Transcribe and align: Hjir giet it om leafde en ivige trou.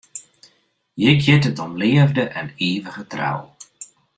Hjir 0.97 1.17
giet 1.23 1.45
it 1.49 1.61
om 1.65 1.73
leafde 1.81 2.23
en 2.39 2.47
ivige 2.71 3.03
trou. 3.13 3.41